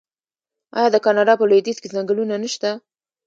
آیا 0.77 0.87
د 0.93 0.97
کاناډا 1.05 1.33
په 1.37 1.45
لویدیځ 1.49 1.77
کې 1.81 1.93
ځنګلونه 1.95 2.35
نشته؟ 2.43 2.69